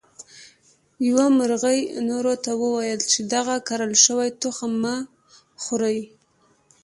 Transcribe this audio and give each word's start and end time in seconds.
یوه 1.07 1.25
مرغۍ 1.37 1.79
نورو 2.09 2.33
ته 2.43 2.51
وویل 2.63 2.99
چې 3.11 3.19
دغه 3.33 3.55
کرل 3.67 3.93
شوي 4.05 4.29
تخم 4.41 4.71
مه 4.83 4.95
خورئ. 5.61 5.99